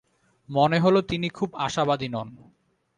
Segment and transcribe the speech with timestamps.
[0.49, 2.29] মনে হল তিনি খুব আশাবাদী নন।